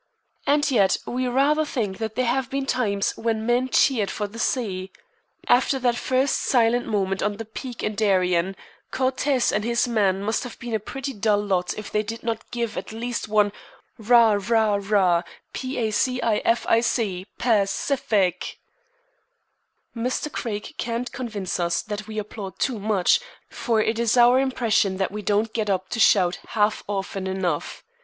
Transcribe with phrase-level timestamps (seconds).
[0.47, 4.39] And yet we rather think that there have been times when men cheered for the
[4.39, 4.91] sea.
[5.47, 8.55] After that first silent moment on the peak in Darien,
[8.89, 12.49] Cortez and his men must have been a pretty dull lot if they did not
[12.49, 13.51] give at least one
[13.99, 15.21] "Rah, rah, rah
[15.53, 18.55] P A C I F I C Pa cific!"
[19.95, 20.31] Mr.
[20.31, 23.19] Craig can't convince us that we applaud too much,
[23.51, 27.83] for it is our impression that we don't get up to shout half often enough.